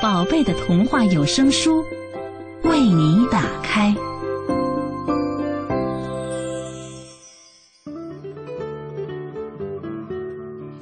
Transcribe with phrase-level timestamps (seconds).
[0.00, 1.84] 宝贝的童话有声书
[2.62, 3.92] 为你打开。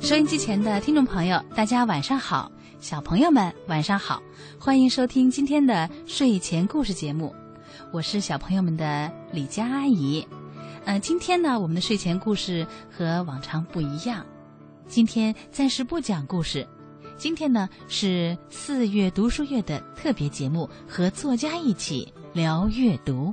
[0.02, 4.22] 收音机前的听众朋友，大家晚上好；小朋友们晚上好，
[4.60, 7.34] 欢迎收听今天的睡前故事节目，
[7.92, 10.26] 我是小朋友们的李佳阿姨。
[10.84, 14.26] 呃，今天呢，我们的睡前故事和往常不一样，
[14.86, 16.68] 今天暂时不讲故事。
[17.18, 23.32] 今天呢是四月读书月的特别节目，和作家一起聊阅读。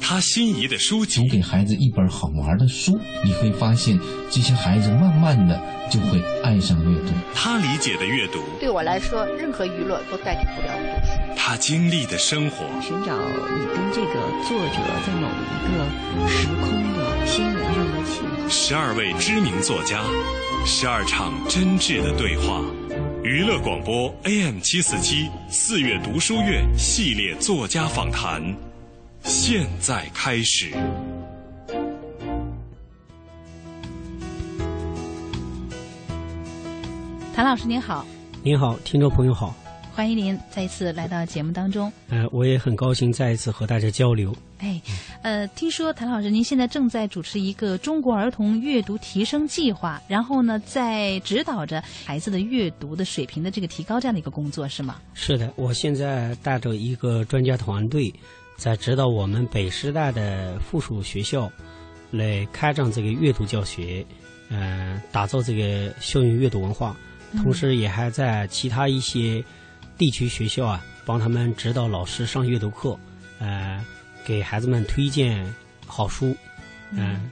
[0.00, 3.98] 他心仪的书籍总，给孩子一本好玩的书，你会发现
[4.30, 7.12] 这些孩子慢慢的就会爱上阅读。
[7.34, 11.18] 他理解的阅读，对我来说，任何娱乐都代替不了读书。
[11.36, 12.64] 他经历的生活。
[12.80, 14.14] 寻找你跟这个
[14.46, 18.48] 作者在某一个时空的心灵上的契合。
[18.48, 20.02] 十二位知名作家，
[20.64, 22.62] 十二场真挚的对话。
[23.22, 28.42] 娱乐广播 AM 七四七四月读书月系列作家访谈，
[29.22, 30.70] 现在开始。
[37.34, 38.06] 谭老师您好，
[38.42, 39.54] 您好，听众朋友好，
[39.98, 41.92] 欢迎您再一次来到节目当中。
[42.08, 44.32] 呃，我也很高兴再一次和大家交流。
[44.58, 44.80] 哎，
[45.22, 55.00] 呃，听说谭老师您现在正在主持一个中国儿童阅读提升计划，然后呢，在指导着孩子的阅读的水平的这个提高这样的一个工作，是吗？
[55.14, 58.14] 是的，我现在带着一个专家团队，
[58.56, 61.50] 在指导我们北师大的附属学校
[62.12, 64.06] 来开展这个阅读教学，
[64.48, 66.96] 呃，打造这个校园阅读文化，
[67.42, 69.42] 同时也还在其他一些
[69.98, 72.96] 地区学校啊，帮他们指导老师上阅读课，
[73.40, 73.84] 呃，
[74.24, 75.52] 给孩子们推荐
[75.86, 76.34] 好书，
[76.92, 77.28] 嗯、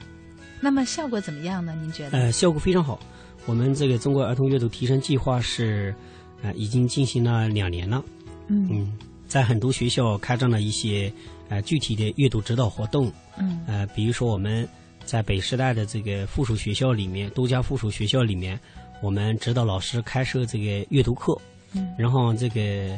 [0.59, 1.73] 那么效果怎么样呢？
[1.81, 2.17] 您觉得？
[2.17, 2.99] 呃，效果非常好。
[3.45, 5.95] 我们这个中国儿童阅读提升计划是，
[6.41, 8.03] 呃，已经进行了两年了。
[8.47, 8.97] 嗯嗯，
[9.27, 11.11] 在很多学校开展了一些
[11.47, 13.09] 呃具体的阅读指导活动。
[13.37, 14.67] 嗯呃，比如说我们
[15.05, 18.59] 在北师大的这个附属学校里面，多家附属学校里面，
[19.01, 21.39] 我们指导老师开设这个阅读课，
[21.73, 21.93] 嗯。
[21.97, 22.97] 然后这个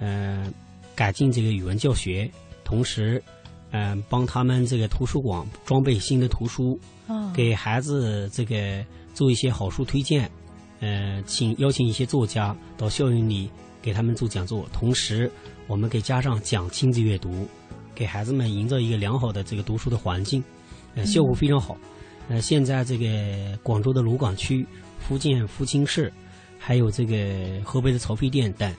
[0.00, 0.52] 呃
[0.94, 2.30] 改进这个语文教学，
[2.64, 3.22] 同时
[3.70, 7.32] 嗯、呃帮他们这个图书馆装备新的图书，哦。
[7.34, 8.84] 给孩子这个
[9.14, 10.30] 做一些好书推荐，
[10.80, 13.50] 呃，请邀请一些作家到校园里
[13.80, 15.30] 给他们做讲座，同时
[15.66, 17.48] 我们给家长讲亲子阅读，
[17.94, 20.42] 给孩子们营造一个良好的这个读书的环境，
[20.94, 21.76] 呃，效果非常好。
[22.28, 24.66] 呃，现在这个广州的鲁岗区、
[24.98, 26.12] 福建福清市，
[26.64, 28.72] 还有这个河北的曹妃甸等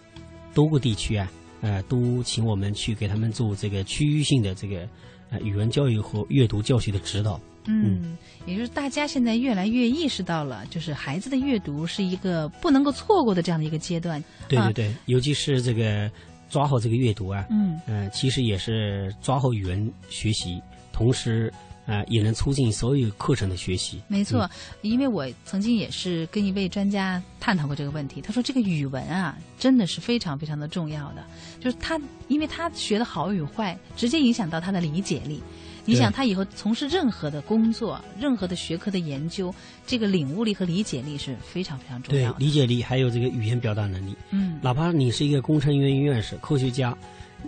[0.54, 1.30] 多个地区啊，
[1.60, 4.88] 呃，都请我们去给他们做这个区域性的这个
[5.30, 7.38] 呃语文教育和阅读教学的指导。
[7.66, 14.18] 嗯，也就是大家现在越来越意识到了，就是孩子的阅读是一个不能够错过的这样的一个阶段。
[14.20, 16.10] 啊对对对，尤其是这个
[16.50, 20.62] 抓好这个阅读啊，嗯呃，其实也是抓好语文学习，
[20.94, 21.52] 同时
[21.86, 24.02] 呃也能促进所有课程的学习。
[24.08, 24.50] 没错，
[24.82, 28.22] 因为我曾经也是跟一位专家探讨过这个问题。
[28.22, 31.24] 他说，这个语文啊，真的是非常非常的重要的，
[31.60, 35.42] 就是他，因为他学的好与坏，直接影响到他的理解力。
[35.86, 39.54] 你想，他以后从事任何的工作、任何的学科的研究，
[39.86, 42.38] 这个领悟力和理解力是非常非常重要的。
[42.40, 46.98] 对理解力还有这个语言表达能力，嗯哪怕你是一个工程院院士、科学家，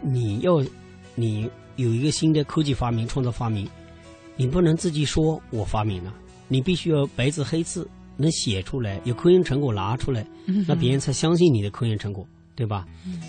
[0.04, 0.62] 你要
[1.16, 3.66] 你有一个新的科技发明、创造发明，
[4.38, 6.14] 你不能自己说我发明了，
[6.48, 7.88] 你必须要白纸黑字
[8.18, 12.26] 能写出来，有科研成果拿出来，嗯那别人才相信你的科研成果，
[12.56, 12.86] 对吧？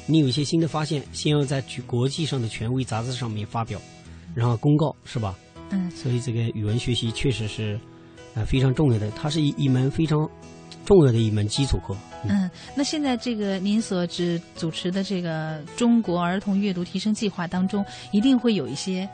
[0.06, 3.80] 你有一些新的发现，先要在举国际上的权威杂志上面发表，
[4.34, 5.34] 然后公告，是吧？
[5.70, 7.78] 嗯所以这个语文学习确实是，
[8.34, 10.28] 呃，非常重要的，它是一一门非常
[10.84, 11.96] 重要的一门基础课。
[12.28, 19.08] 嗯，那现在这个您所指主持的这个中国儿童阅读提升计划当中，一定会有一些，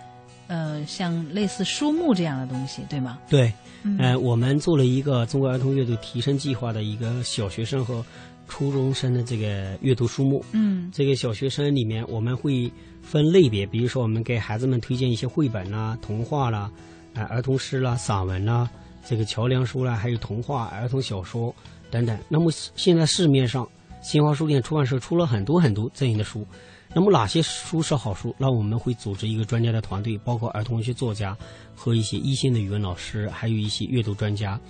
[0.53, 3.19] 呃，像类似书目这样的东西，对吗？
[3.27, 3.51] 对，
[3.85, 8.05] 嗯呃，我们做了一个中国儿童阅读提升计划的一个小学生和
[8.47, 10.45] 初中生的这个阅读书目。
[10.53, 12.71] 嗯这个小学生里面，我们会
[13.01, 16.71] 分类别，比如说我们给孩子们推荐一些绘本啦、童话啦、
[17.15, 18.69] 啊、儿童诗啦、散文啦、
[19.07, 21.55] 这个桥梁书啦，还有童话、儿童小说
[21.91, 22.15] 等等。
[22.29, 23.67] 那么现在市面上
[24.03, 26.47] 新华书店出版社出了很多很多这样的书。
[26.95, 28.35] 那么哪些书是好书？
[28.39, 31.37] 那我们会组织一个专家的团队，包括儿童文学作家
[31.75, 34.61] 和一些一线的语文老师，还有一些阅读专家，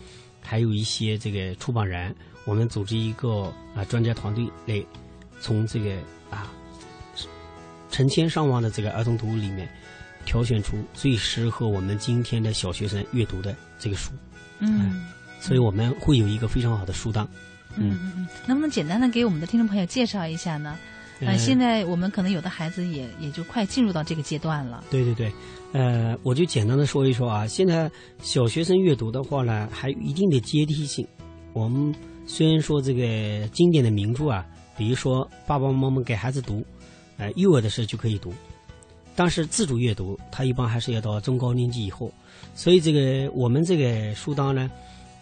[0.41, 2.15] 还有一些这个出版人，
[2.45, 4.85] 我们组织一个啊专家团队来
[5.41, 5.97] 从这个
[6.31, 6.53] 啊
[7.91, 9.69] 成千上万的这个儿童读物里面
[10.25, 14.13] 挑选出最适合我们今天的小学生阅读的这个书。
[14.61, 15.05] 嗯
[15.41, 17.27] 所以我们会有一个非常好的书单。
[17.75, 20.79] 嗯嗯嗯，能不能简单的给我们的听众朋友介绍一下呢？
[21.27, 24.83] 呃，现在我们可能有的孩子也也就快进入到这个阶段了。
[24.91, 25.33] 对对对，
[25.73, 27.47] 呃，我就简单的说一说啊。
[27.47, 27.91] 现在
[28.21, 31.07] 小学生阅读的话呢，还有一定的阶梯性。
[31.53, 31.95] 我们
[32.27, 34.45] 虽然说这个经典的名著啊，
[34.77, 36.65] 比如说爸爸妈妈给孩子读，
[37.19, 38.33] 呃，幼儿的时候就可以读，
[39.15, 42.13] 但是自主阅读，它一般还是要到中高年级以后。
[42.55, 44.71] 所以这个我们这个书单呢，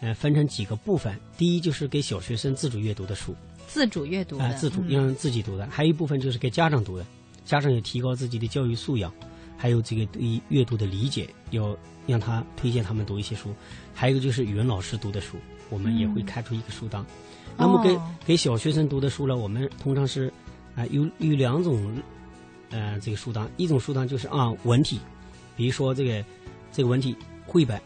[0.01, 1.15] 呃，分成几个部分。
[1.37, 3.35] 第一就是给小学生自主阅读的书，
[3.73, 7.07] 自主阅读的，啊、自主嗯让自己读的，还有一部分就是给家长读的，
[7.45, 9.13] 家长也提高自己的教育素养，
[9.57, 13.55] 还有这个对于阅读的理解，要让他推荐他们读一些书。
[13.95, 15.37] 还有一个就是语文老师读的书，
[15.69, 17.05] 我们也会开出一个书单。
[17.57, 20.33] 那么给、哦给小学生读的书呢，我们通常是
[20.75, 21.97] 啊、有有两种
[22.71, 24.99] 呃这个书单，一种书单就是按文体，
[25.57, 26.25] 比如说这个
[26.73, 27.15] 这个文体
[27.47, 27.81] 绘本，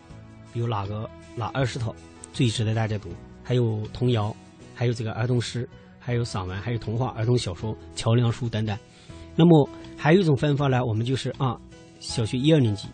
[0.50, 1.94] 比如哪个哪二十套
[2.32, 3.10] 最值得大家读，
[3.42, 4.34] 还有童谣，
[4.74, 5.68] 还有这个儿童诗，
[5.98, 8.76] 还有散文，还有童话、儿童小说、桥梁书等等。
[9.36, 11.56] 那么还有一种分法呢，我们就是啊
[12.00, 12.88] 小学一二年级，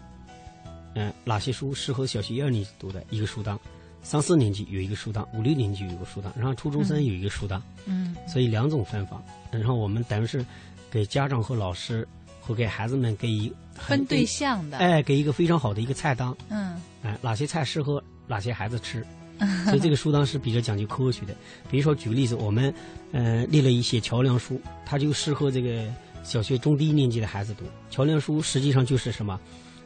[0.94, 3.59] 嗯、哪些书适合小学一二年级读的一个书档，
[4.03, 9.21] 三四年级有一个书档，五六年级有一个书档，然后初中生有一个书档，嗯所以两种分法。
[9.50, 10.44] 然后我们等于是
[10.91, 12.06] 给家长和老师
[12.41, 19.05] 和给孩子们给一很分对象的，哎，给一个非常好的一个菜单，嗯哎，哪些菜适合哪些孩子吃，
[19.64, 21.34] 所以这个书当时比较讲究科学的。
[21.70, 22.72] 比如说举个例子，我们
[23.12, 25.84] 呃列了一些桥梁书，它就适合这个
[26.22, 27.64] 小学中低年级的孩子读。
[27.90, 29.38] 桥梁书实际上就是什么？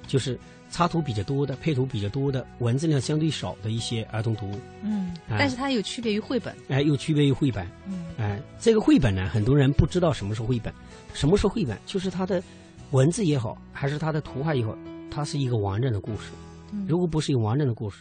[0.07, 0.39] 就是
[0.71, 7.67] 插图比较多的、配图比较多的、文字量相对少的一些儿童读物，嗯，哎但是它有区别于绘本，哎，又区别于绘本。
[7.89, 10.73] 嗯哎，这个绘本呢，很多人不知道什么是绘本。
[11.15, 11.79] 什么是绘本？
[11.87, 12.43] 就是它的
[12.91, 14.77] 文字也好，还是它的图画也好，
[15.11, 16.33] 它是一个完整的故事。
[16.73, 17.99] 嗯如果不是一个完整的故事，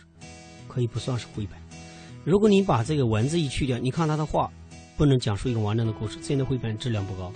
[0.74, 1.58] 可以不算是绘本。
[2.24, 4.50] 如果你把这个文字一去掉，你看它的画，
[4.98, 7.32] 不能讲述一个完整的故事，这样的绘本质量不高。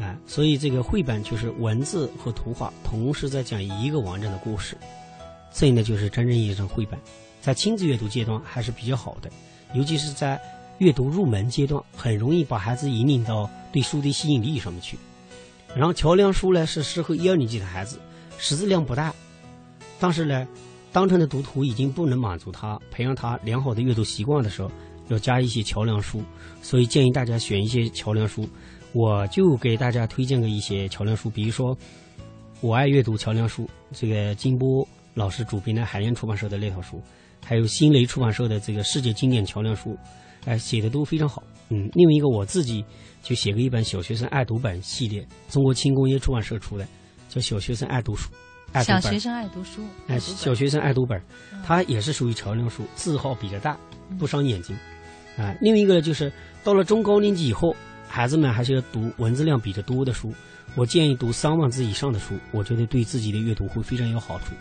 [0.00, 4.76] 哎，所以这个绘本就是文字和图画同时在讲一个完整的故事，
[5.52, 6.98] 这样的就是真正意义上绘本。
[7.40, 9.30] 在亲子阅读阶段还是比较好的，
[9.74, 10.40] 尤其是在
[10.78, 14.96] 阅读入门阶段，很容易把孩子引领到对书的吸引力上面去。
[15.74, 17.98] 然后桥梁书呢是适合一二年级的孩子，
[18.38, 19.12] 识字量不大，
[20.00, 20.46] 但是呢，
[20.92, 24.70] 当成的读图已经不能满足他培养他良好的阅读习惯的时候，
[25.08, 26.22] 要加一些桥梁书，
[26.62, 28.48] 所以建议大家选一些桥梁书。
[28.94, 31.76] 我就给大家推荐个一些桥梁书，比如说
[32.62, 37.00] 《我爱阅读桥梁书》，这个金波老师主编的海燕出版社的那套书，
[37.44, 39.94] 还有新雷出版社的这个世界经典桥梁书，
[40.46, 41.42] 哎、写的都非常好。
[41.68, 42.82] 嗯，另外一个我自己
[43.22, 46.88] 就写过一本小学生爱读本系列，中国轻工业出版社出的，
[47.28, 48.30] 叫《小学生爱读书》。
[48.72, 51.22] 爱读本小学生爱读书，哎，小学生爱读本儿
[51.52, 53.76] 嗯，它也是属于潮流书，字号比较大，
[54.18, 54.76] 不伤眼睛。
[55.36, 56.30] 啊，另外一个，就是
[56.62, 57.74] 到了中高年级以后，
[58.08, 60.32] 孩子们还是要读文字量比较多的书。
[60.74, 64.52] 我建议读三万字以上的书，我觉得对自己的阅读会非常有好处。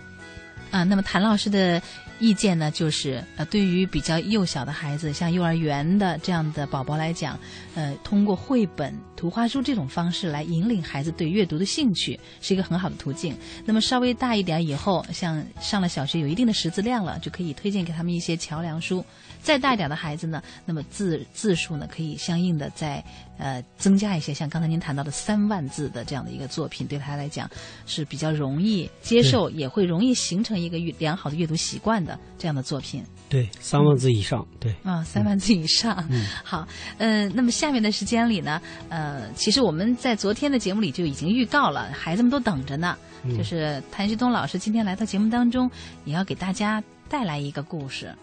[0.71, 1.81] 啊，那么谭老师的
[2.19, 7.39] 意见呢，就是呃，对于比较幼小的孩子，像幼儿园的这样的宝宝来讲，
[7.75, 13.35] 呃，通过绘本、图画书这种方式来引领孩子对阅读的兴趣，是一个很好的途径。
[13.65, 19.03] 那么稍微大一点以后，像上了小学有一定的识字量了，就可以推荐给他们一些桥梁书。
[19.39, 23.01] 再大一点的孩子呢，那么字字数呢，可以相应的再
[23.37, 27.49] 呃增加一些，像刚才您谈到的三万字的这样的一个作品，对他来讲
[27.85, 36.05] 是比较容易接受，也会容易形成一个阅良好的阅读习惯的这样的作品对，三万字以上，对，啊，三万字以上。
[36.09, 36.67] 嗯好，
[36.97, 42.97] 呃，那么下面的时间里呢，呃，其实我们在昨天的节目里就已经预告了，孩子们都等着呢。
[43.23, 45.69] 嗯就是谭旭东老师今天来到节目当中，
[46.05, 48.15] 也要给大家带来一个故事。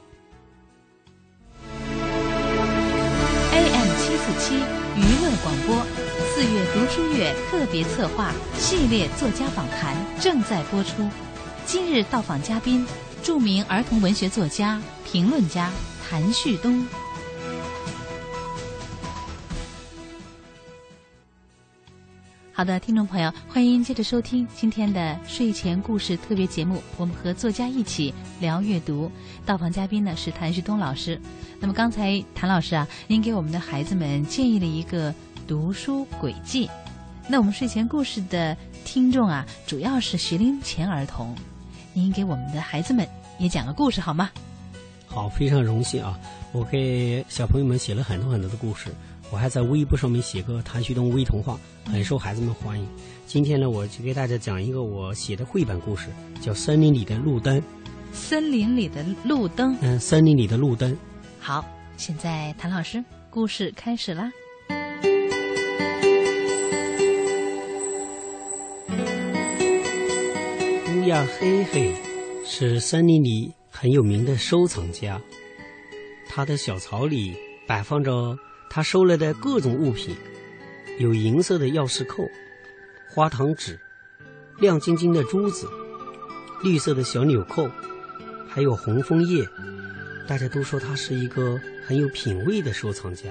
[3.52, 5.84] AM 七四七娱乐广播，
[6.32, 11.10] 四月读书月特别策划系列作家访谈正在播出。
[11.66, 12.86] 今日到访嘉宾，
[13.20, 15.72] 著名儿童文学作家、评论家
[16.08, 16.86] 谭旭东。
[22.56, 26.80] 好的，听众朋友，欢迎接着收听今天的睡前故事特别节目。
[26.96, 29.10] 我们和作家一起聊阅读，
[29.44, 31.20] 到访嘉宾呢是谭旭东老师。
[31.58, 35.12] 那么刚才谭老师啊，您给我们的孩子们建议了一个
[35.48, 36.70] 读书轨迹。
[37.28, 41.34] 那我们睡前故事的听众啊，主要是学龄前儿童。
[41.92, 43.04] 您给我们的孩子们
[43.36, 44.30] 也讲个故事好吗？
[45.06, 46.16] 好，非常荣幸啊！
[46.52, 48.94] 我给小朋友们写了很多很多的故事。
[49.34, 51.58] 我还在微博上面写个谭旭东微童话，
[51.90, 52.86] 很受孩子们欢迎。
[53.26, 56.08] 今天呢，我就给大家讲一个我写的绘本故事，
[56.40, 57.60] 叫《森林里的路灯》。
[58.12, 59.76] 森林里的路灯。
[59.80, 60.96] 嗯，森林里的路灯。
[61.40, 61.64] 好，
[61.96, 64.30] 现在谭老师，故事开始啦。
[70.96, 71.92] 乌鸦黑黑
[72.46, 75.20] 是森林里很有名的收藏家，
[76.28, 77.34] 他的小槽里
[77.66, 78.38] 摆放着。
[78.74, 80.16] 他收来的各种物品，
[80.98, 82.28] 有银色的钥匙扣、
[83.08, 83.78] 花糖纸、
[84.58, 85.68] 亮晶晶的珠子、
[86.60, 87.70] 绿色的小纽扣，
[88.48, 89.48] 还有红枫叶。
[90.26, 93.30] 大家都说他是一个很有品味的收藏家。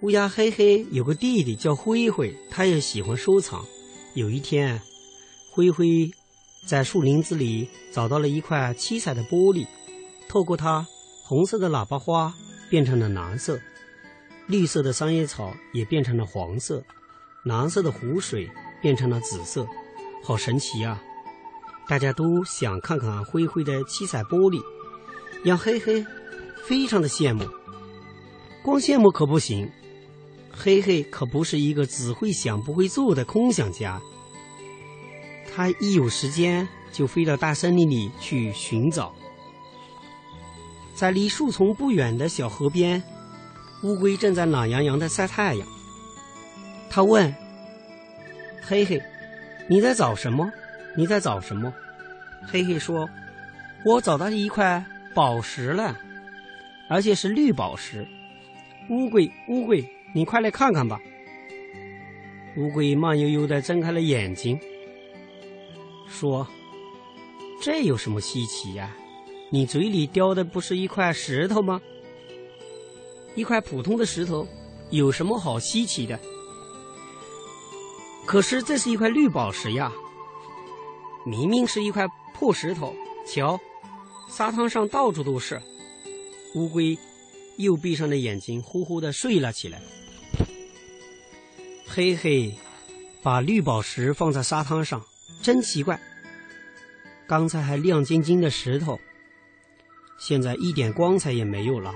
[0.00, 3.64] 乌鸦黑黑有个弟弟叫灰灰，他也喜欢收藏。
[4.14, 4.80] 有一天，
[5.52, 6.10] 灰灰
[6.66, 9.64] 在树林子里找到了一块七彩的玻璃，
[10.28, 10.84] 透过它，
[11.22, 12.34] 红色的喇叭花
[12.68, 13.60] 变成了蓝色。
[14.46, 16.84] 绿色的三叶草也变成了黄色，
[17.44, 18.50] 蓝色的湖水
[18.82, 19.66] 变成了紫色，
[20.22, 21.02] 好神奇啊！
[21.88, 24.62] 大家都想看看灰灰的七彩玻璃，
[25.42, 26.04] 让黑黑
[26.66, 27.46] 非常的羡慕。
[28.62, 29.70] 光羡慕可不行，
[30.52, 34.00] 黑黑可不是一个只会想不会做的空想家。
[35.54, 39.14] 他一有时间就飞到大森林里去寻找，
[40.94, 43.02] 在离树丛不远的小河边。
[43.84, 45.68] 乌龟正在懒洋洋的晒太阳。
[46.88, 47.32] 他问
[48.66, 49.00] ：“嘿嘿，
[49.68, 50.50] 你在找什么？
[50.96, 51.72] 你在找什么？”
[52.48, 53.08] 嘿嘿说
[53.84, 54.82] ：“我找到一块
[55.14, 55.96] 宝石了，
[56.88, 58.06] 而且是绿宝石。”
[58.88, 60.98] 乌龟，乌龟，你快来看看吧。
[62.56, 64.58] 乌龟慢悠悠的睁开了眼睛，
[66.08, 66.46] 说
[67.60, 68.90] ：“这有什么稀奇呀？
[69.50, 71.82] 你嘴里叼的不是一块石头吗？”
[73.34, 74.46] 一块普通的石头，
[74.90, 76.18] 有什么好稀奇的？
[78.26, 79.92] 可是这是一块绿宝石呀！
[81.26, 82.94] 明明是一块破石头，
[83.26, 83.58] 瞧，
[84.28, 85.60] 沙滩上到处都是。
[86.54, 86.96] 乌龟
[87.56, 89.82] 又闭上了眼睛，呼呼的睡了起来。
[91.86, 92.54] 嘿嘿，
[93.22, 95.04] 把绿宝石放在沙滩上，
[95.42, 96.00] 真奇怪。
[97.26, 98.98] 刚才还亮晶晶的石头，
[100.18, 101.92] 现在一点光彩也没有了。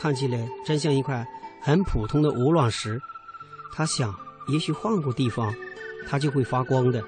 [0.00, 1.26] 看起来真像一块
[1.60, 2.98] 很普通的鹅卵石，
[3.74, 5.54] 他想，也许换个地方，
[6.08, 7.04] 它就会发光的。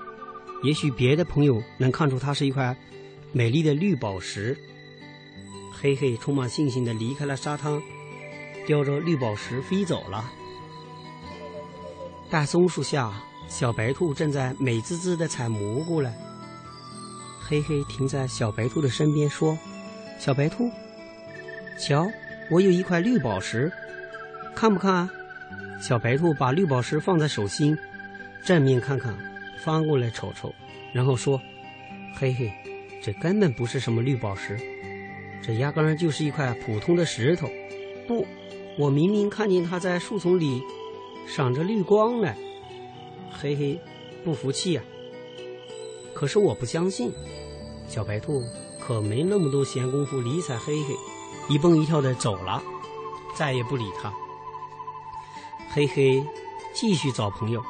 [0.62, 2.76] 也许别的朋友能看出它是一块
[3.32, 4.54] 美丽的绿宝石。
[5.72, 7.80] 嘿嘿，充满信心的离开了沙滩，
[8.66, 10.30] 叼着绿宝石飞走了。
[12.30, 13.10] 大松树下，
[13.48, 16.12] 小白兔正在美滋滋的采蘑菇呢。
[17.40, 19.58] 嘿嘿，停在小白兔的身边说
[20.20, 20.70] ：“小白兔，
[21.80, 22.06] 瞧。”
[22.52, 23.72] 我有一块绿宝石，
[24.54, 25.08] 看不看？
[25.80, 27.78] 小白兔把绿宝石放在手心，
[28.44, 29.16] 正面看看，
[29.64, 30.54] 翻过来瞅瞅，
[30.92, 31.40] 然后说
[32.14, 32.52] ：“嘿嘿，
[33.02, 34.60] 这根本不是什么绿宝石，
[35.42, 37.48] 这压根儿就是一块普通的石头。
[38.06, 38.26] 不，
[38.76, 40.60] 我明明看见它在树丛里
[41.26, 42.34] 闪着绿光呢。”
[43.32, 43.80] 嘿嘿，
[44.22, 44.82] 不服气呀？
[46.12, 47.10] 可是我不相信。
[47.88, 48.42] 小白兔
[48.78, 50.94] 可没那么多闲工夫理睬嘿嘿。
[51.52, 52.62] 一蹦一跳的走了，
[53.36, 54.10] 再也不理他。
[55.68, 56.24] 嘿嘿，
[56.72, 57.62] 继续找朋友，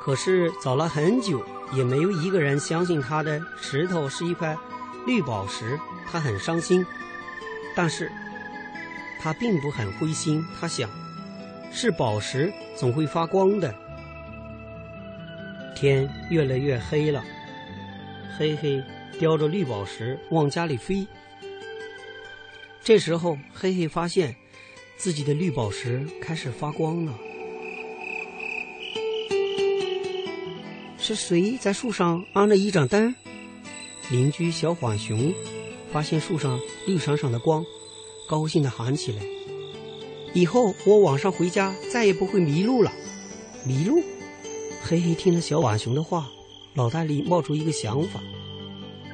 [0.00, 4.56] 可是找了很久，也没有一个人相信他的石头是一块
[5.04, 5.76] 绿宝石。
[6.12, 6.86] 他很伤心，
[7.74, 8.08] 但是
[9.20, 10.40] 他并不很灰心。
[10.60, 10.88] 他想，
[11.72, 13.74] 是宝石总会发光的。
[15.74, 17.24] 天越来越黑了，
[18.38, 18.80] 嘿嘿，
[19.18, 21.04] 叼着绿宝石往家里飞。
[22.84, 24.34] 这时候，嘿嘿发现
[24.96, 27.16] 自己的绿宝石开始发光了。
[30.98, 33.14] 是谁在树上安了一盏灯？
[34.10, 35.32] 邻居小浣熊
[35.92, 37.64] 发现树上绿闪闪的光，
[38.28, 39.22] 高兴的喊起来
[40.34, 42.92] ：“以后我晚上回家再也不会迷路了。”
[43.64, 44.02] 迷路？
[44.82, 46.28] 嘿嘿听了小浣熊的话，
[46.74, 48.20] 脑袋里冒出一个想法：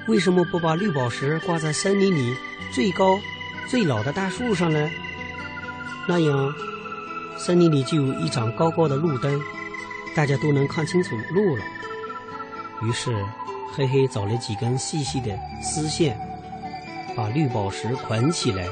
[0.06, 2.34] 为什么不把绿宝石挂在森林里
[2.72, 3.20] 最高？
[3.68, 4.90] 最老的大树上呢，
[6.08, 6.54] 那样
[7.36, 9.38] 森林里就有一盏高高的路灯，
[10.16, 11.62] 大家都能看清楚路了。
[12.82, 13.14] 于是，
[13.74, 16.18] 黑黑找了几根细细的丝线，
[17.14, 18.66] 把绿宝石捆起来，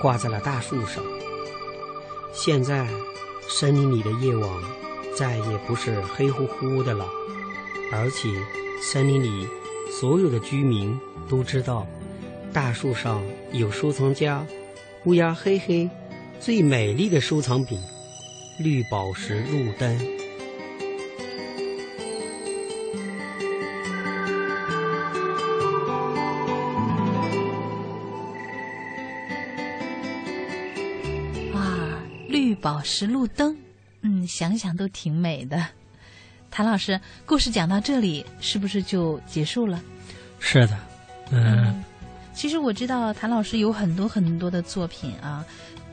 [0.00, 1.04] 挂在了大树上。
[2.32, 2.88] 现在，
[3.48, 4.48] 森林里的夜晚
[5.14, 7.04] 再也不是黑乎乎的了，
[7.92, 8.30] 而且
[8.80, 9.46] 森林里
[9.90, 10.98] 所有的居民
[11.28, 11.86] 都知道，
[12.50, 13.22] 大树上
[13.52, 14.44] 有收藏家
[15.04, 15.88] 乌鸦黑黑
[16.40, 17.78] 最美丽的收藏品——
[18.58, 19.94] 绿宝石路灯。
[31.52, 31.78] 哇，
[32.28, 33.56] 绿宝石路灯，
[34.00, 35.64] 嗯，想想都挺美的。
[36.50, 39.82] 谭老师，故事讲到这里是不是就结束了？
[40.38, 40.78] 是的，
[41.30, 41.84] 嗯，
[42.34, 45.44] 其实我知道谭老师有很多很多的作品啊，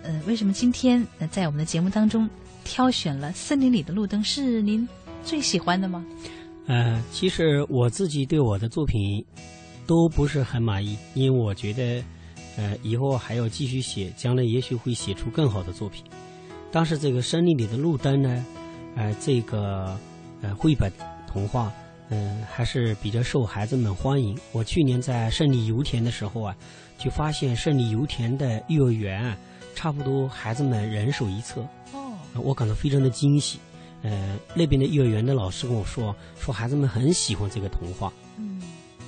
[0.03, 2.27] 呃，为什么今天在我们的节目当中
[2.63, 4.87] 挑选了《森林里的路灯》是您
[5.23, 6.03] 最喜欢的吗？
[6.67, 9.23] 呃，其实我自己对我的作品
[9.85, 12.03] 都不是很满意，因为我觉得，
[12.57, 16.03] 呃，以后还要继续写，将来也许会写出更好的作品。
[16.71, 18.45] 但是这个《森林里的路灯》呢，
[18.95, 19.99] 呃，这个
[20.41, 20.91] 呃绘本
[21.27, 21.71] 童话。
[22.09, 24.37] 嗯，还是比较受孩子们欢迎。
[24.51, 26.55] 我去年在胜利油田的时候啊，
[26.97, 29.37] 就发现胜利油田的幼儿园啊，
[29.75, 31.61] 差不多孩子们人手一册。
[31.93, 33.59] 哦，我感到非常的惊喜。
[34.01, 38.11] 呃，那边的幼儿园的老师跟我说，说孩子们很喜欢这个童话。
[38.37, 38.59] 嗯，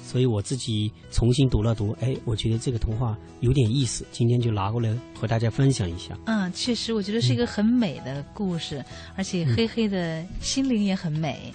[0.04, 6.16] 所以我自己重新读了读，哎，我觉得这个童话有点意思，今天就拿过来和大家分享一下。
[6.26, 8.84] 嗯，确实，我觉得是一个很美的故事，
[9.16, 11.54] 而且黑黑的心灵也很美。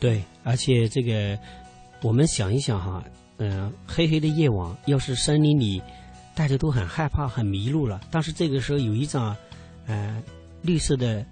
[0.00, 1.38] 对，而且这个，
[2.02, 3.02] 我们想一想哈，
[3.38, 5.82] 嗯，黑黑的夜晚，要是森林里
[6.34, 9.36] 大家都很害怕、很迷路了，但是这个时候有一盏，
[9.86, 10.22] 呃，
[10.62, 11.24] 绿色的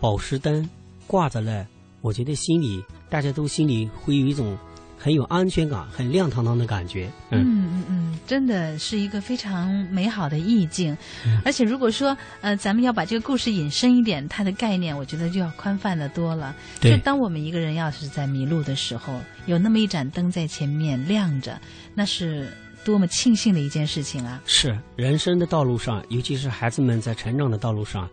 [0.00, 0.68] 宝石灯
[1.06, 1.66] 挂着了，
[2.00, 4.58] 我觉得心里大家都心里会有一种。
[5.02, 7.10] 很有安全感，很亮堂堂的感觉。
[7.30, 7.40] 嗯
[7.72, 10.94] 嗯嗯，真的是一个非常美好的意境。
[11.42, 16.54] 而且如果说呃，咱们要把这个故事引申一点，它的概念，我觉得就要宽泛的多了。
[16.82, 21.58] 对，当我们一个人要是在迷路的时候，有那么一盏灯在前面亮着，
[21.94, 22.52] 那是
[22.84, 24.42] 多么庆幸的一件事情啊！
[24.44, 28.06] 是人生的道路上，尤其是孩子们在成长的道路上，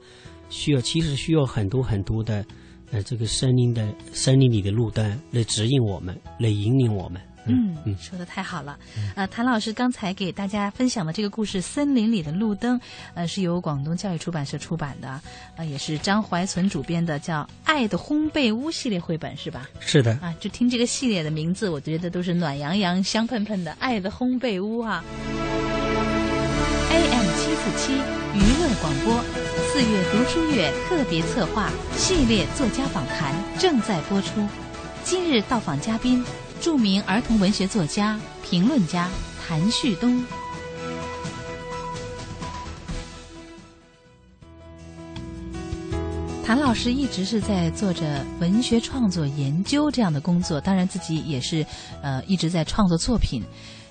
[0.49, 2.45] 需要其实需要很多很多的。
[2.91, 7.21] 呃，这个森林的森林里的路灯来指引我们，来引领我们。
[7.49, 8.77] 嗯嗯，说的太好了。
[9.15, 12.77] 呃，谭老师刚才给大家分享的这个故事《森林里的路灯》，
[13.13, 15.21] 呃，是由广东教育出版社出版的，
[15.55, 19.69] 呃，也是张怀存主编的，叫《爱的烘焙屋》系列绘本，是吧？
[19.79, 20.11] 是的。
[20.21, 25.01] 啊，就听这个系列的名字，我觉得都是暖洋洋、香喷喷的《爱的烘焙屋》啊。
[26.89, 29.56] AM 七四七娱乐广播。
[29.77, 34.43] 四月读书月特别策划系列作家访谈正在播出。
[35.03, 36.25] 今日到访嘉宾，
[36.59, 39.07] 著名儿童文学作家、评论家
[39.39, 40.25] 谭旭东。
[46.43, 51.63] 谭老师一直是在做着文学创作研究这样的工作，当然自己也是
[52.01, 53.43] 呃一直在创作作品。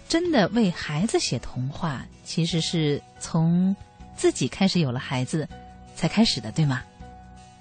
[0.09, 3.77] 真的为孩子写童话，其实是从
[4.17, 5.49] 自己开始有了孩子。
[5.97, 6.83] 才开始的，对吗？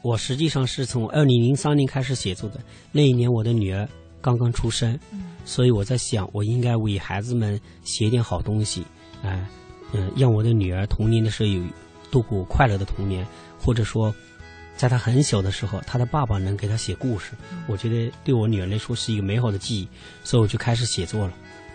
[0.02, 2.60] 我实际上是从二零零三年开始写作的。
[2.92, 3.90] 那一年我的女儿
[4.22, 5.00] 刚刚出生，
[5.46, 8.86] 所以我在想，我应该为孩子们写点好东西，
[9.24, 9.50] 啊，
[9.94, 11.64] 嗯，让我的女儿童年的时候有
[12.12, 13.26] 度过快乐的童年，
[13.58, 14.14] 或者说，
[14.76, 17.32] 在她很小的时候，她的爸爸能给她写故事，
[17.68, 19.88] 我觉得对我女儿来说是一个美好的记忆，
[20.24, 21.34] 所以我就开始写作了。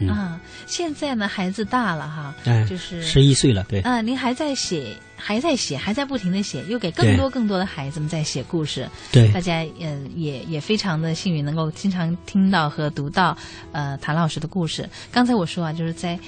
[0.09, 2.35] 啊，现在呢，孩子大了哈，
[2.69, 3.81] 就是十一岁了，对。
[3.81, 8.89] 啊，您还在写，还在写，还在不停的写，又给更多更多的孩子们在写故事。
[9.13, 13.37] 对，大家嗯也也非常的幸运，能够经常听到和读到
[13.73, 14.89] 呃谭老师的故事。
[15.11, 16.19] 刚才我说啊，就是在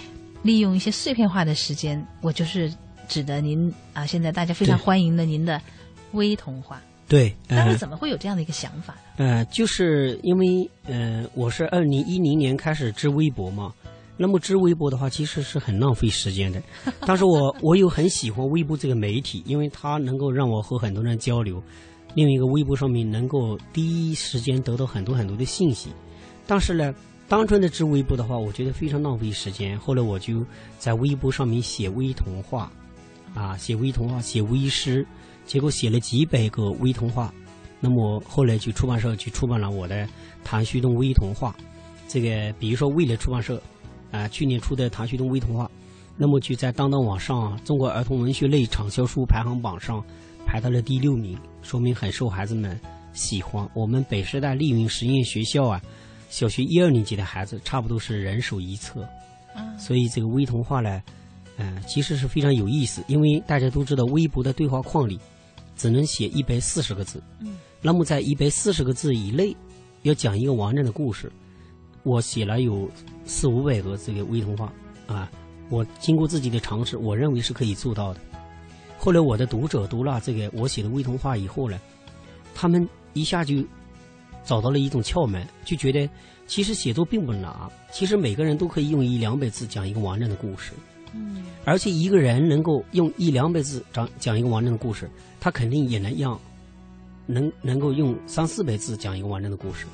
[0.42, 2.72] 利用一些碎片化的时间，我就是
[3.08, 5.60] 指的您啊，现在大家非常欢迎的您的
[6.12, 6.80] 微童话。
[7.08, 9.00] 对，当时怎么会有这样的一个想法呢？
[9.18, 13.70] 呃，就是因为呃，我是二零一零年开始织微博嘛，
[14.16, 16.62] 那么织微博的话，其实是很浪费时间的。
[17.06, 21.62] 但是我我又很喜欢微博这个媒体，因为它能够让我和很多人交流。
[22.14, 25.90] 另一个微博上面能够第一时间得到很多很多的信息。
[26.46, 26.94] 但是呢，
[27.28, 29.78] 单纯的织微博的话，我觉得非常浪费时间。
[29.78, 30.44] 后来我就
[30.78, 32.70] 在微博上面写微童话，
[33.34, 35.06] 啊，写微童话，写微诗。
[35.46, 37.32] 结果写了几百个微童话，
[37.80, 40.06] 那么后来就出版社去出版了我的
[40.44, 41.54] 《谭旭东微童话》。
[42.08, 43.60] 这个比如说未来出版社，
[44.10, 45.64] 啊，去年出的《谭旭东微童话》，
[46.16, 50.04] 那么就在当当网上中国儿童文学类畅销书排行榜上
[50.46, 52.78] 排到了第六名，说明很受孩子们
[53.12, 53.68] 喜欢。
[53.74, 55.80] 我们北师大丽云实验学校啊，
[56.28, 59.06] 小学一二年级的孩子差不多是人手一册，
[59.56, 61.02] 嗯所以这个微童话呢，
[61.56, 63.02] 呃，其实是非常有意思。
[63.06, 65.18] 因为大家都知道，微博的对话框里
[65.76, 69.56] 只能写一百四十个字，嗯，那么在一百四十个字以内，
[70.02, 71.30] 要讲一个完整的故事，
[72.02, 72.88] 我写了有
[73.24, 74.72] 四五百个这个微童话
[75.06, 75.30] 啊。
[75.70, 78.20] 我经过自己的尝试，我认为是可以做到的。
[78.98, 81.80] 后来我的读者读了这个我写的微童话以后呢，
[82.54, 83.64] 他们一下就
[84.44, 86.08] 找到了一种窍门，就觉得
[86.46, 87.50] 其实写作并不难，
[87.90, 90.72] 其实每个人都可以用一两百字讲一个完整的故事。
[91.14, 95.08] 嗯而且一个人能够用一两百字讲讲一个完整的故事，
[95.40, 96.38] 他肯定也能让
[97.26, 99.86] 能能够用三四百字讲一个完整的故事。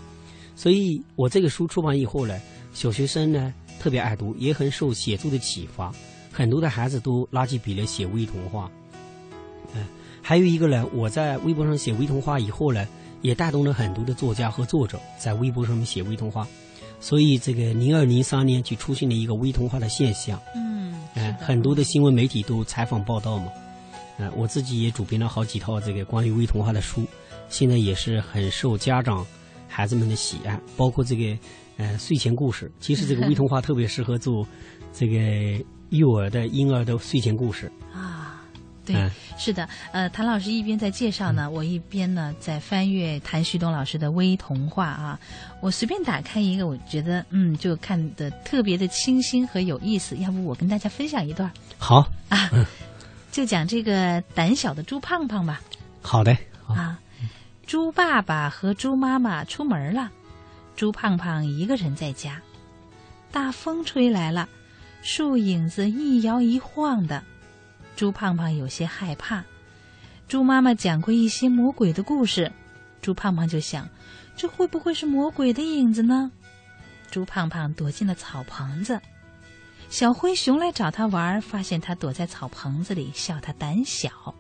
[0.57, 2.41] 所以我这个书出版以后呢，
[2.73, 5.93] 小学生呢特别爱读，也很受写作的启发，
[6.33, 8.71] 很多的孩子都拿起笔来写微童话。
[9.75, 9.85] 嗯、
[10.23, 12.89] 还有一个呢，我在微博上写微童话以后呢，
[13.21, 16.49] 也带动了很多的作家和作者在微博上面写微童话，
[16.99, 20.41] 所以这个零二零三年就出现了一个微童话的现象。
[20.57, 20.78] 嗯，
[21.39, 23.53] 很多的新闻媒体都采访报道嘛。
[24.19, 27.05] 呃，我自己也主编了好几套这个关于微童话的书，
[27.49, 29.25] 现在也是很受家长、
[29.69, 31.39] 孩子们的喜爱，包括这个
[31.77, 32.69] 呃睡前故事。
[32.81, 34.45] 其实这个微童话特别适合做
[34.93, 37.71] 这个幼儿的、婴儿的睡前故事。
[37.95, 38.18] 啊，
[38.93, 45.19] 对，嗯是的，呃，谭老师一边在介绍呢，我一边呢在翻阅谭旭东老师的微童话啊。
[45.61, 50.17] 我随便打开一个，我觉得嗯，就看的特别的清新和有意思。
[50.19, 52.51] 要不我跟大家分享一段好，啊，
[53.33, 55.61] 就讲这个胆小的猪胖胖吧。
[56.03, 56.99] 好的，好，啊，
[57.67, 60.11] 猪爸爸和猪妈妈出门了，
[60.77, 62.41] 猪胖胖一个人在家。
[63.31, 64.49] 大风吹来了，
[65.03, 67.23] 树影子一摇一晃的，
[67.99, 69.45] 猪胖胖有些害怕。
[70.29, 72.53] 猪妈妈讲过一些魔鬼的故事，
[73.03, 73.89] 猪胖胖就想，
[74.37, 76.31] 这会不会是魔鬼的影子呢？
[77.11, 79.01] 猪胖胖躲进了草棚子。
[79.91, 84.33] 小灰熊来找他玩儿，发现他躲在草棚子里，笑他胆小。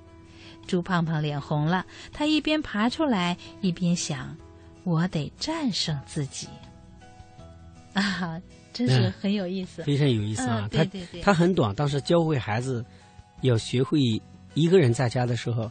[0.68, 4.36] 猪胖胖脸红了，他一边爬出来，一边想
[4.84, 6.46] ：“我得战胜自己。
[7.94, 8.40] ”啊，
[8.72, 9.82] 真是嗯很有意思。
[9.82, 10.60] 非常有意思啊。
[10.60, 12.84] 嗯对对对它它很短，但是教会孩子
[13.42, 14.00] 要学会
[14.54, 15.70] 一个人在家的时候，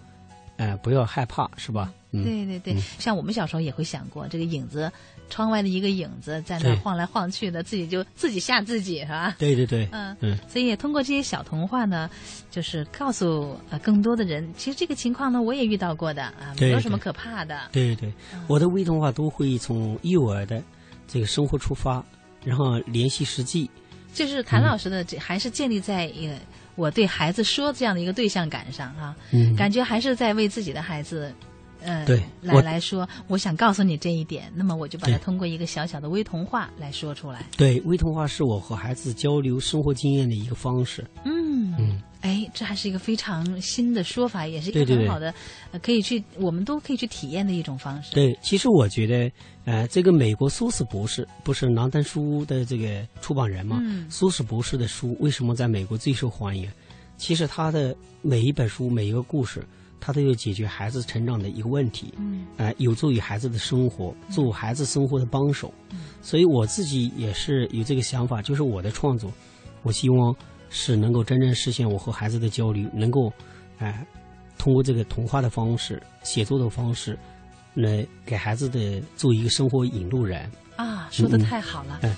[0.58, 1.94] 呃，不要害怕，是吧？
[2.12, 2.82] 嗯，对对对，嗯。
[3.00, 4.90] 像我们小时候也会想过，这个影子，
[5.30, 9.36] 窗外的一个影子在那晃来晃去的，自己就自己吓自己，是吧？
[9.38, 10.16] 对对对，嗯。
[10.22, 10.38] 嗯。
[10.48, 12.10] 所以也通过这些小童话呢，
[12.50, 17.70] 就是告诉呃更多的人，其实这个情况呢，我也遇到过的啊，没有什么可怕的。
[17.74, 18.42] 对对，嗯。
[18.48, 20.64] 我的微童话都会从幼儿的
[21.08, 22.02] 这个生活出发，
[22.46, 23.70] 然后联系实际。
[24.14, 26.34] 就是谭老师的这还是建立在一个
[26.78, 31.34] 我对孩子说这样的一个对象感上啊，嗯，感觉还是在为自己的孩子，
[31.82, 37.46] 呃，对来来说，我想告诉你这一点，那么我就把它通过一个小小的微童话来说出来。
[37.58, 41.04] 对微童话是我和孩子交流生活经验的一个方式。
[41.26, 41.37] 嗯
[42.58, 45.32] 这还是一个非常新的说法，也是一个很好的，
[45.72, 48.16] 呃，可以去我们都可以去体验的一种方式。
[48.16, 49.32] 对，其实我觉得，
[49.66, 53.78] 呃，这个美国苏斯博士不是南丹书屋的这个出版人吗？
[53.82, 56.68] 嗯苏斯博士的书为什么在美国最受欢迎？
[57.18, 59.64] 其实他的每一本书、每一个故事，
[60.00, 65.72] 他都有解决孩子成长的一个问题，嗯呃，有助于孩子的生活，做孩子生活的帮手。
[65.92, 69.32] 嗯所以我自己也是有这个想法，就是我的创作，
[69.84, 70.36] 我希望
[70.70, 73.32] 是能够真正实现我和孩子的交流，能够，
[73.80, 74.06] 哎、
[74.58, 77.18] 通过这个童话的方式、写作的方式，
[77.74, 80.50] 来给孩子的做一个生活引路人。
[80.76, 82.00] 啊，说的太好了。
[82.02, 82.16] 哎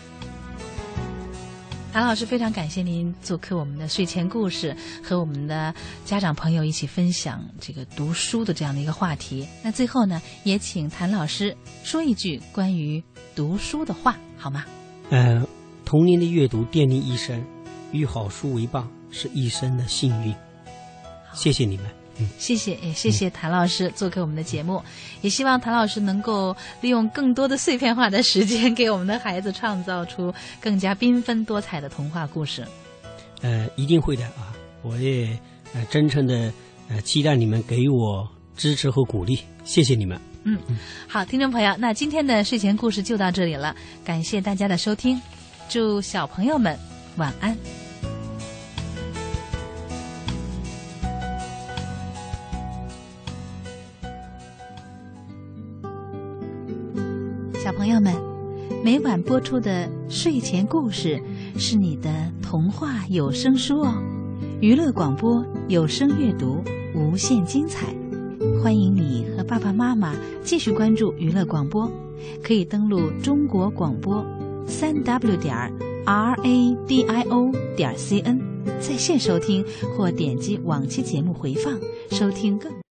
[1.91, 5.73] 谭老师，非常感谢您做客我们的睡前故事，和我们的
[6.05, 9.47] 家长朋友一起分享这个读书的这样的一个话题。
[9.63, 13.03] 那最后呢，也请谭老师说一句关于
[13.35, 14.63] 读书的话，好吗？
[15.09, 15.43] 呃，
[15.83, 17.43] 童年的阅读奠定一生，
[17.91, 20.33] 与好书为伴是一生的幸运。
[21.33, 21.85] 谢谢你们。
[22.37, 24.83] 谢谢，也谢谢谭老师做客我们的节目，
[25.21, 32.67] 也希望谭老师能够利用更多的碎片化的时间，给我们的孩子创造出更加缤纷多彩的童话故事。
[33.41, 34.51] 呃，一定会的啊！
[34.81, 35.29] 我也
[35.73, 36.51] 呃真诚的
[36.89, 40.19] 呃期待你们给我支持和鼓励，谢谢你们。
[40.43, 40.59] 嗯
[41.07, 43.73] 好，听众朋友，那今天的睡前故事就到这里了，
[44.03, 45.21] 感谢大家的收听，
[45.69, 46.77] 祝小朋友们
[47.17, 47.57] 晚安。
[57.55, 58.13] 小朋友们，
[58.83, 61.21] 每晚播出的睡前故事
[61.57, 62.09] 是你的
[62.41, 63.93] 童话有声书哦，
[64.61, 66.63] 娱乐广播有声阅读，
[66.95, 67.93] 无限精彩。
[68.63, 71.91] 欢迎你和爸爸妈妈继续关注娱乐广播，
[72.43, 74.25] 可以登录中国广播
[74.65, 75.71] 三 w 点儿
[76.05, 78.39] r a d i o 点 c n
[78.79, 79.65] 在线收听，
[79.97, 81.79] 或点击往期节目回放
[82.11, 82.78] 收听更。